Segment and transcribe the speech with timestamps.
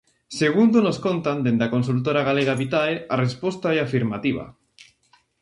[0.39, 4.45] Segundo nos contan dende a consultora galega Vitae, a resposta é afirmativa.